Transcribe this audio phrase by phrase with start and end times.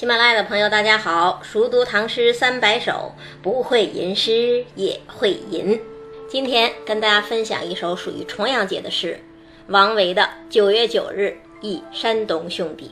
[0.00, 1.42] 喜马拉雅的朋友，大家好！
[1.42, 5.78] 熟读唐诗三百首，不会吟诗也会吟。
[6.26, 9.20] 今天跟大家分享一首属于重阳节的诗，
[9.66, 12.90] 王维的《九月九日忆山东兄弟》。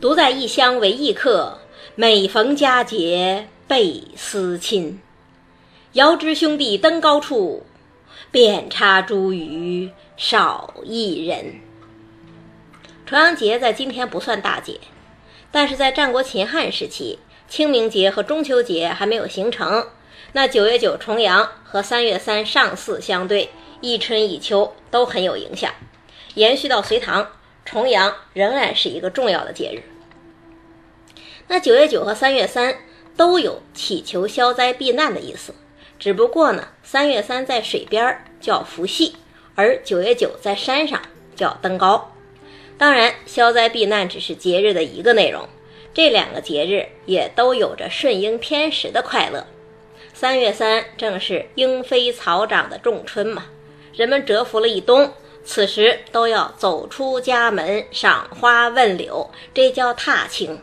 [0.00, 1.58] 独在异乡为异客，
[1.94, 4.98] 每逢佳节倍思亲。
[5.92, 7.66] 遥知兄弟登高处，
[8.30, 11.56] 遍插茱萸少一人。
[13.04, 14.80] 重阳节在今天不算大节。
[15.52, 17.18] 但是在战国秦汉时期，
[17.48, 19.88] 清明节和中秋节还没有形成。
[20.32, 23.50] 那九月九重阳和三月三上巳相对，
[23.80, 25.72] 一春一秋都很有影响。
[26.34, 27.32] 延续到隋唐，
[27.64, 29.82] 重阳仍然是一个重要的节日。
[31.48, 32.76] 那九月九和三月三
[33.16, 35.52] 都有祈求消灾避难的意思，
[35.98, 39.16] 只不过呢，三月三在水边叫伏羲，
[39.56, 41.02] 而九月九在山上
[41.34, 42.12] 叫登高。
[42.80, 45.46] 当然，消灾避难只是节日的一个内容，
[45.92, 49.46] 这两个节日也都有着顺应天时的快乐。
[50.14, 53.48] 三月三正是莺飞草长的仲春嘛，
[53.92, 55.12] 人们蛰伏了一冬，
[55.44, 60.62] 此时都要走出家门赏花问柳，这叫踏青。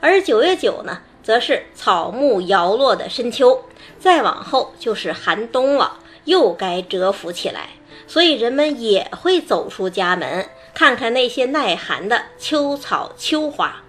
[0.00, 3.66] 而九月九呢，则是草木摇落的深秋，
[4.00, 7.68] 再往后就是寒冬了，又该蛰伏起来，
[8.06, 10.48] 所以人们也会走出家门。
[10.74, 13.82] 看看那些耐寒的秋草秋花，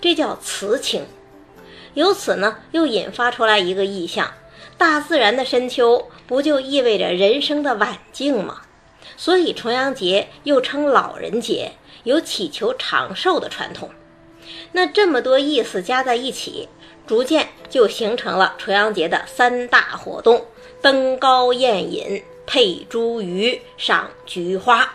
[0.00, 1.06] 这叫辞青。
[1.94, 4.32] 由此呢，又引发出来一个意象：
[4.78, 8.62] 大自然的深秋，不就意味着人生的晚境吗？
[9.16, 11.72] 所以重阳节又称老人节，
[12.04, 13.90] 有祈求长寿的传统。
[14.72, 16.68] 那这么多意思加在一起，
[17.06, 20.46] 逐渐就形成了重阳节的三大活动：
[20.80, 24.94] 登高宴饮、配茱萸、赏菊花。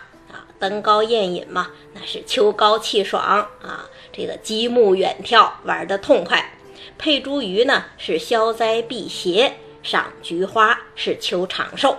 [0.58, 3.22] 登高宴饮嘛，那是秋高气爽
[3.62, 6.52] 啊，这个极目远眺，玩得痛快。
[6.98, 9.52] 配茱萸呢，是消灾避邪；
[9.82, 11.98] 赏菊花是求长寿。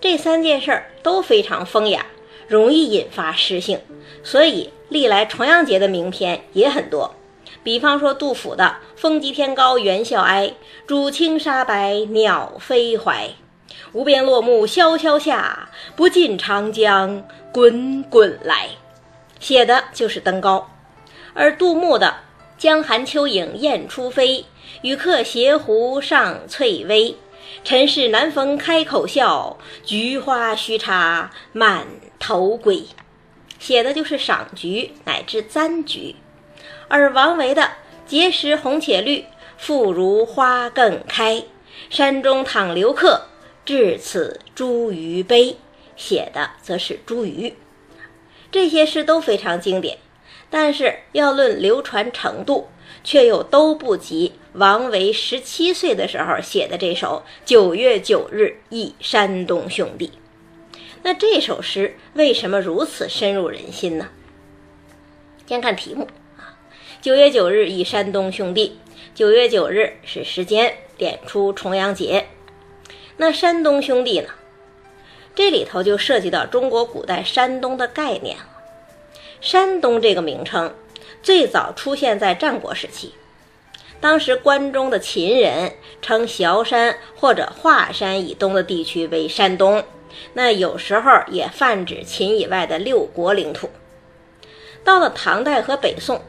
[0.00, 2.06] 这三件事儿都非常风雅，
[2.48, 3.80] 容易引发诗兴，
[4.22, 7.14] 所以历来重阳节的名篇也很多。
[7.64, 10.54] 比方说杜甫的“风急天高猿啸哀，
[10.88, 13.36] 渚清沙白鸟飞回”。
[13.92, 18.70] 无边落木萧萧下，不尽长江滚滚来，
[19.38, 20.70] 写的就是登高。
[21.34, 22.16] 而杜牧的
[22.56, 24.46] “江寒秋影雁初飞，
[24.80, 27.14] 与客携壶上翠微。
[27.62, 31.86] 尘世难逢开口笑，菊花须插满
[32.18, 32.86] 头归”，
[33.60, 36.16] 写的就是赏菊乃至簪菊。
[36.88, 37.72] 而王维的
[38.08, 39.26] “碣石红且绿，
[39.58, 41.44] 复如花更开，
[41.90, 43.26] 山中倘留客。”
[43.64, 45.56] 至此茱萸悲，
[46.02, 47.52] 写的则是茱萸。
[48.50, 49.98] 这些诗都非常经典，
[50.50, 52.66] 但是要论流传程度，
[53.04, 60.08] 却又都不及王维十七岁的时候写的这首《九月九日忆山东兄弟》。
[61.04, 64.08] 那这首诗为什么如此深入人心呢？
[65.46, 66.58] 先看题目啊，
[67.04, 68.78] 《九月九日忆山东兄弟》，
[69.14, 72.26] 九月九日是时间，点出重阳节。
[73.16, 74.28] 那山东兄弟呢？
[75.34, 78.44] 这里头就涉及到中国古代山东的概念了。
[79.40, 80.74] 山东这个名称
[81.22, 83.14] 最早出现在战国时期，
[84.00, 89.84] 当时关中的秦人称崤山或者华山以东的地区为山东，
[90.34, 93.70] 那有时候也泛指秦以外的六国领土。
[94.84, 96.20] 到了唐代和北宋，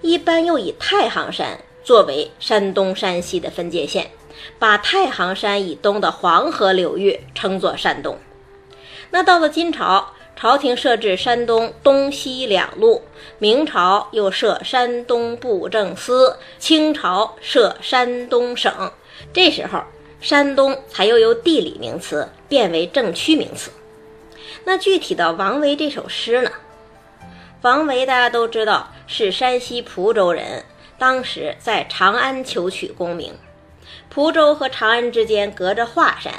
[0.00, 4.10] 一般又以太行山作为山东山西的分界线。
[4.58, 8.18] 把太行山以东的黄河流域称作山东。
[9.12, 13.02] 那到了金朝，朝廷设置山东东西两路；
[13.38, 18.90] 明朝又设山东布政司，清朝设山东省。
[19.30, 19.82] 这时候，
[20.22, 23.70] 山东才又由地理名词变为政区名词。
[24.64, 26.50] 那具体到王维这首诗呢？
[27.60, 30.64] 王维大家都知道是山西蒲州人，
[30.98, 33.34] 当时在长安求取功名。
[34.08, 36.32] 蒲州和长安之间隔着华山，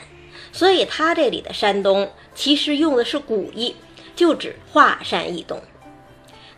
[0.52, 3.76] 所以他这里的山东其实用的是古意，
[4.16, 5.62] 就指华山以东。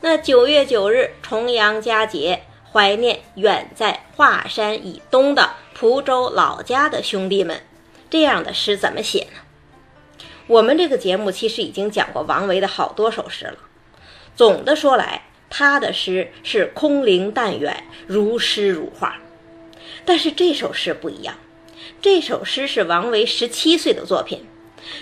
[0.01, 7.61] 那九月九日重阳佳节，怀念远在华山以东的蒲州老家的兄弟们，
[8.09, 9.39] 这样的诗怎么写呢？
[10.47, 13.57] 我们这个节目其实已经讲过王维的好多首诗了。
[14.35, 19.17] 总的说来，他的诗是空灵淡远，如诗如画。
[20.05, 21.35] 但是这首诗不一样，
[22.01, 24.45] 这首诗是王维十七岁的作品，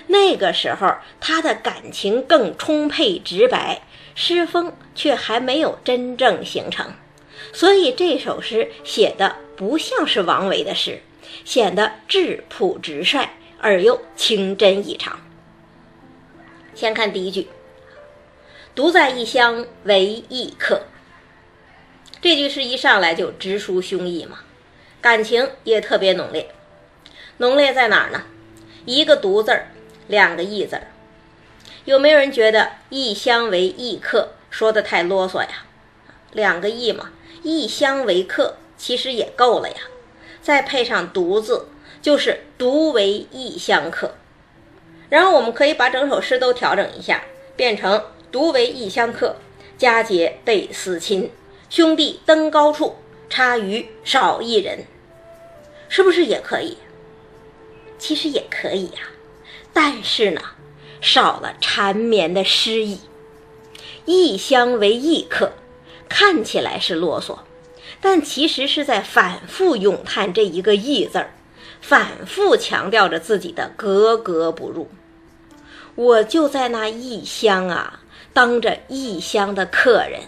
[0.07, 3.81] 那个时候他的感情更充沛直白，
[4.15, 6.94] 诗风却还没有真正形成，
[7.51, 11.01] 所以这首诗写的不像是王维的诗，
[11.44, 15.19] 显得质朴直率而又情真意长。
[16.75, 17.47] 先看第一句
[18.74, 20.83] ：“独在异乡为异客。”
[22.21, 24.39] 这句诗一上来就直抒胸臆嘛，
[25.01, 26.50] 感情也特别浓烈。
[27.38, 28.24] 浓烈在哪儿呢？
[28.86, 29.68] 一个“独”字儿，
[30.13, 30.88] 两个“异”字儿。
[31.86, 35.65] 有没有人觉得“异乡为异客”说的太啰嗦呀？
[36.31, 37.12] 两个“异”嘛
[37.44, 39.75] ，“异乡为客”其实也够了呀。
[40.42, 41.68] 再配上“独”字，
[42.01, 44.15] 就是“独为异乡客”。
[45.10, 47.24] 然后我们可以把整首诗都调整一下，
[47.56, 49.36] 变成“独为异乡客，
[49.77, 51.31] 佳节倍思亲。
[51.69, 52.95] 兄弟登高处，
[53.30, 54.86] 差余少一人。”
[55.89, 56.77] 是不是也可以？
[58.00, 59.01] 其实也可以呀，
[59.73, 60.41] 但是呢。
[61.01, 62.97] 少了缠绵的诗意，
[64.05, 65.51] 异乡为异客，
[66.07, 67.39] 看起来是啰嗦，
[67.99, 71.33] 但其实是在反复咏叹这一个“异”字儿，
[71.81, 74.87] 反复强调着自己的格格不入。
[75.95, 77.99] 我就在那异乡啊，
[78.31, 80.21] 当着异乡的客人，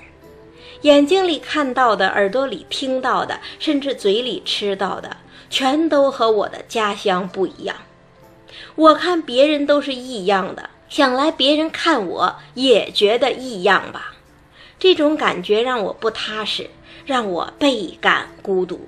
[0.82, 5.16] 眼睛里看到的，耳朵里听到的，甚至嘴里吃到的，
[5.50, 7.78] 全都和我的家乡不一样。
[8.76, 14.14] 我看别人都是异样的，想来别人看我也觉得异样吧。
[14.78, 16.70] 这种感觉让我不踏实，
[17.06, 18.88] 让我倍感孤独。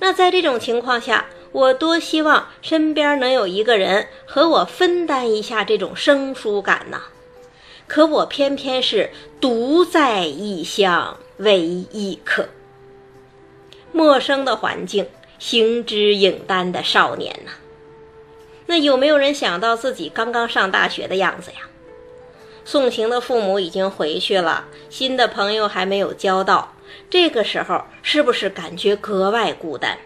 [0.00, 7.02] 那在这种情况下，我多希望身边能有一个人和我分担一下这种生疏感呢。
[7.86, 9.10] 可我偏偏是
[9.40, 12.48] 独在异乡为异客，
[13.92, 15.06] 陌生的环境，
[15.38, 17.50] 行之影单的少年呢。
[18.68, 21.60] 那有没有人想到自己刚刚上大学的样子呀？
[22.66, 26.74] 送行的父母已经回去了，新的朋友还没有交到，
[27.08, 29.96] 这个时候是不是感觉格外孤单？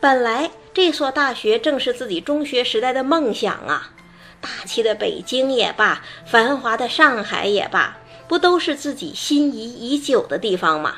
[0.00, 3.92] 本来这所大学正是自己中学时代的梦想啊，
[4.40, 10.96] 大气的北京也罢，繁华的上海也罢，不都是自己心仪已久的地方吗？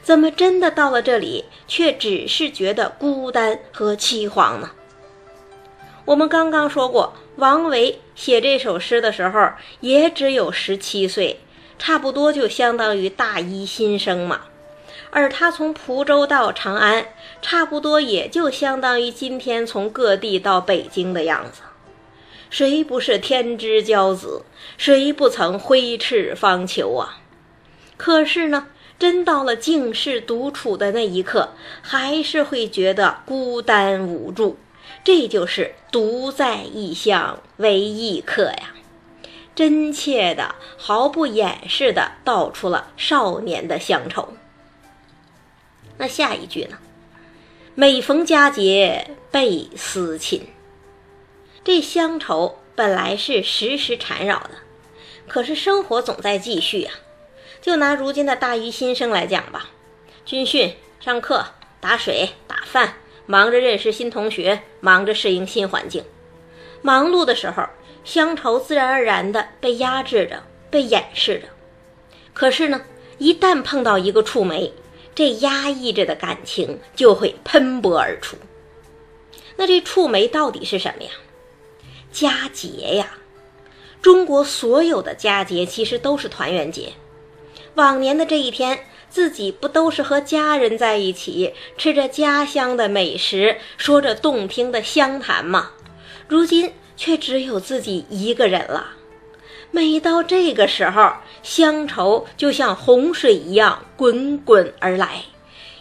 [0.00, 4.70] 怎么真的到了这里，却只是觉得孤单和凄惶呢？
[6.06, 11.40] 我们刚刚说过，王维写这首诗的时候也只有十七岁，
[11.78, 14.42] 差不多就相当于大一新生嘛。
[15.10, 17.06] 而他从蒲州到长安，
[17.40, 21.62] 差不多也就相当于今天从各地到北京的样子。
[22.50, 24.44] 谁不是天之骄子？
[24.76, 27.20] 谁不曾挥斥方遒啊？
[27.96, 28.66] 可是呢，
[28.98, 34.58] 真到了静室独处的那一刻，还是会觉得孤单无助。
[35.04, 38.74] 这就是独在异乡为异客呀，
[39.54, 44.32] 真切的、毫不掩饰的道出了少年的乡愁。
[45.98, 46.78] 那下一句呢？
[47.74, 50.48] 每逢佳节倍思亲。
[51.62, 54.50] 这乡愁本来是时时缠绕的，
[55.28, 56.90] 可是生活总在继续呀。
[57.60, 59.70] 就拿如今的大一新生来讲吧，
[60.24, 61.44] 军训、上课、
[61.80, 62.94] 打水、打饭。
[63.26, 66.04] 忙着认识新同学，忙着适应新环境，
[66.82, 67.64] 忙碌的时候，
[68.04, 71.48] 乡愁自然而然的被压制着，被掩饰着。
[72.32, 72.82] 可是呢，
[73.18, 74.72] 一旦碰到一个触媒，
[75.14, 78.36] 这压抑着的感情就会喷薄而出。
[79.56, 81.10] 那这触媒到底是什么呀？
[82.12, 83.18] 佳节呀！
[84.02, 86.92] 中国所有的佳节其实都是团圆节，
[87.74, 88.78] 往年的这一天。
[89.08, 95.70] 自己不都是和家人在一起，吃着家乡的美食，说着动听的乡谈吗？
[96.26, 98.92] 如今却只有自己一个人了。
[99.70, 105.24] 每到这个时候，乡愁就像洪水一样滚滚而来，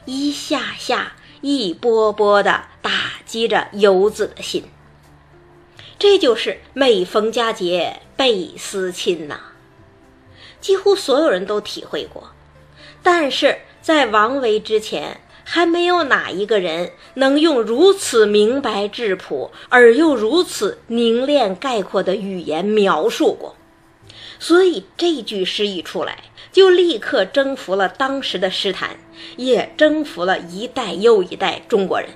[0.05, 2.91] 一下下、一波波的打
[3.25, 4.63] 击着游子的心。
[5.99, 9.39] 这就是每逢佳节倍思亲呐，
[10.59, 12.31] 几乎所有人都体会过。
[13.03, 23.55] 但是在王维之前，还没有哪一个人能用如此明白质朴而又如此凝练概括的语言描述过。
[24.39, 28.97] 所以这句诗一出来，就立刻征服了当时的诗坛，
[29.37, 32.09] 也征服了一代又一代中国人，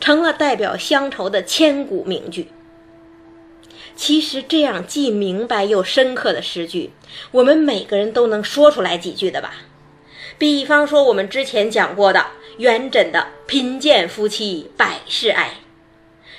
[0.00, 2.48] 成了代表乡愁的千古名句。
[3.94, 6.92] 其实这样既明白又深刻的诗句，
[7.30, 9.54] 我们每个人都能说出来几句的吧？
[10.38, 12.26] 比方说，我们之前讲过的
[12.58, 15.54] 元稹的“贫贱夫妻百事哀”，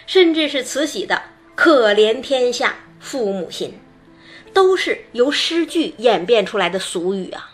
[0.06, 1.22] 甚至是慈禧的
[1.56, 3.80] “可怜天下父母心”，
[4.54, 7.52] 都是由诗句演变出来的俗语啊。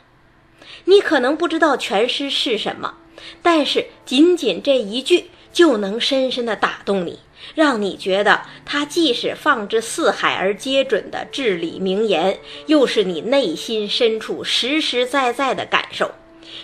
[0.86, 2.96] 你可能不知道全诗是什么，
[3.44, 7.20] 但是仅仅这一句就能深深的打动你，
[7.54, 16.12] 让你觉得它既是放之四海而皆准的至理名言，又是你内心深处实实在在的感受。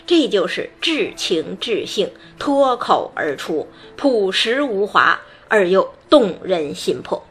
[0.06, 7.26] 这就是至情至性，脱口而出，朴实无华而又动人心魄。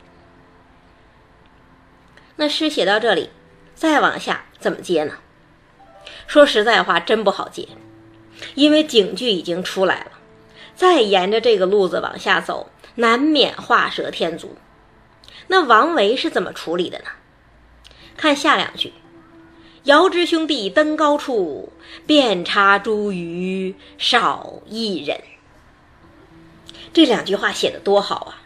[2.37, 3.31] 那诗写到这里，
[3.75, 5.19] 再往下怎么接呢？
[6.27, 7.69] 说实在话，真不好接，
[8.55, 10.13] 因为警句已经出来了，
[10.75, 14.57] 再沿着这个路子往下走，难免画蛇添足。
[15.47, 17.05] 那王维是怎么处理的呢？
[18.17, 18.93] 看下两句。
[19.85, 21.71] 遥知兄弟登高处，
[22.07, 25.21] 遍插茱萸少一人。
[26.95, 28.41] 这两句话写的多好啊！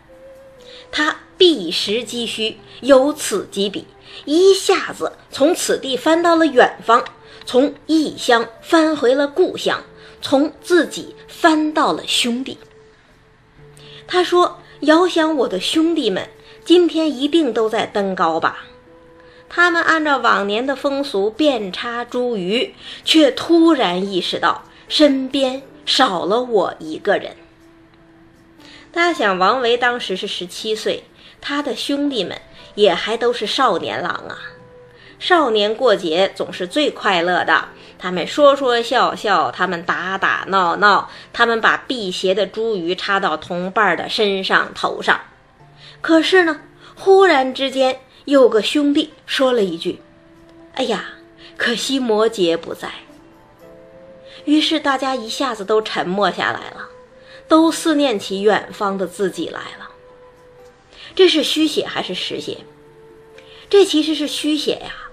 [0.90, 3.86] 他避实击虚，由此及彼，
[4.24, 7.04] 一下子从此地翻到了远方，
[7.46, 9.84] 从异乡翻回了故乡，
[10.20, 12.58] 从自己翻到了兄弟。
[14.08, 16.28] 他说：“遥想我的兄弟们，
[16.64, 18.64] 今天一定都在登高吧。”
[19.50, 22.70] 他们按照往年的风俗遍插茱萸，
[23.02, 27.34] 却突然意识到身边少了我一个人。
[28.92, 31.04] 大家想，王维当时是十七岁，
[31.40, 32.38] 他的兄弟们
[32.74, 34.38] 也还都是少年郎啊。
[35.18, 45.18] 少年过节总是最快乐的，他们说说笑笑，他们打打闹闹，他们把辟邪的茱萸插到同伴的身上头上。
[46.00, 46.60] 可是呢，
[46.94, 48.00] 忽然之间。
[48.28, 50.02] 有个兄弟说了一句
[50.76, 51.14] ：“哎呀，
[51.56, 52.92] 可惜摩羯不在。”
[54.44, 56.90] 于是大家一下子都沉默下来了，
[57.48, 59.88] 都思念起远方的自己来了。
[61.14, 62.58] 这是虚写还是实写？
[63.70, 65.08] 这其实是虚写呀。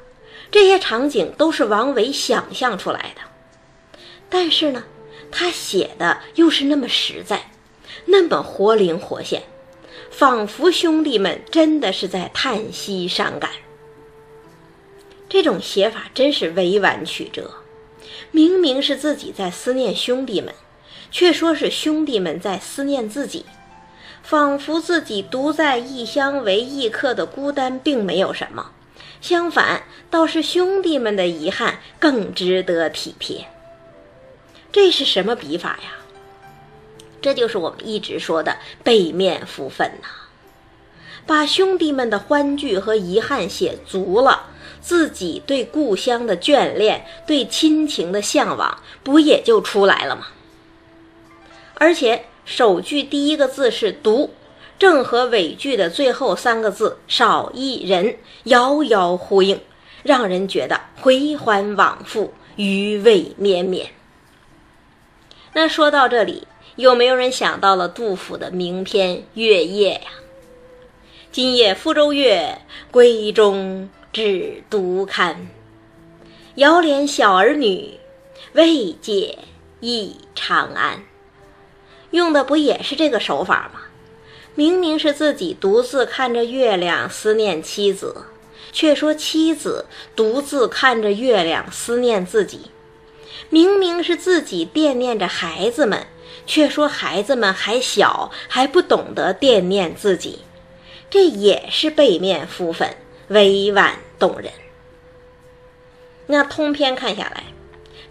[0.51, 3.97] 这些场景都是王维想象出来的，
[4.29, 4.83] 但是呢，
[5.31, 7.49] 他写的又是那么实在，
[8.03, 9.43] 那么活灵活现。
[10.11, 13.49] 仿佛兄弟们真的是在叹息伤感，
[15.27, 17.55] 这种写法真是委婉曲折。
[18.31, 20.53] 明明是自己在思念兄弟们，
[21.11, 23.45] 却说是兄弟们在思念自己，
[24.23, 28.71] 仿佛自己独在异乡为异客的孤单并没有什么，
[29.21, 33.47] 相反，倒是兄弟们的遗憾更值得体贴。
[34.71, 36.04] 这是什么笔法呀？
[37.25, 40.07] 这就是我们一直说的背面敷粉呐，
[41.25, 50.27] 把兄弟们的欢聚和遗憾写足了，自己对故乡的眷恋、对亲情的向往，不也就出来了吗？
[51.73, 54.29] 而且首句第一个字是“独”，
[54.77, 59.59] 正和尾句的最后三个字“少一人”遥遥呼应，
[60.03, 63.89] 让人觉得回环往复，余味绵绵。
[65.53, 66.47] 那说到这里。
[66.75, 70.11] 有没有人想到了杜甫的名篇《月夜》呀？
[71.31, 72.59] 今夜福州月，
[72.91, 75.47] 闺中只独看。
[76.55, 77.97] 遥怜小儿女，
[78.51, 79.39] 未解
[79.79, 81.01] 忆长安。
[82.11, 83.79] 用的不也是这个手法吗？
[84.53, 88.25] 明明是自己独自看着月亮思念妻子，
[88.73, 92.69] 却说妻子独自看着月亮思念自己。
[93.49, 96.05] 明明是自己惦念着孩子们。
[96.45, 100.39] 却说孩子们还小，还不懂得惦念自己，
[101.09, 102.95] 这也是背面敷粉，
[103.29, 104.51] 委婉动人。
[106.27, 107.43] 那通篇看下来，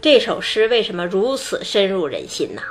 [0.00, 2.62] 这首诗为什么如此深入人心呢？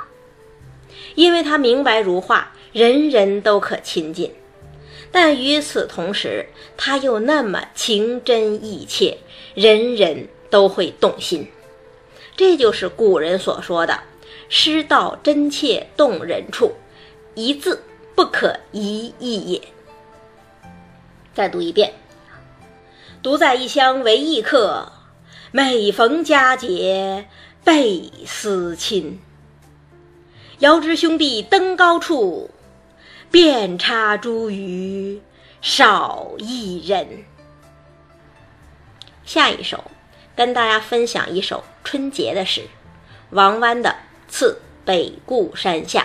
[1.14, 4.30] 因为它明白如画，人人都可亲近；
[5.12, 9.18] 但与此同时，它又那么情真意切，
[9.54, 11.48] 人人都会动心。
[12.36, 14.00] 这就是古人所说的。
[14.48, 16.72] 诗道真切动人处，
[17.34, 17.82] 一字
[18.14, 19.60] 不可一意也。
[21.34, 21.92] 再读一遍：
[23.22, 24.92] 独在异乡为异客，
[25.50, 27.26] 每逢佳节
[27.64, 29.20] 倍思亲。
[30.60, 32.50] 遥知兄弟登高处，
[33.30, 35.20] 遍插茱萸
[35.60, 37.24] 少一人。
[39.24, 39.82] 下一首，
[40.36, 42.62] 跟大家分享一首春节的诗，
[43.30, 43.96] 王湾的。
[44.36, 46.04] 次北固山下。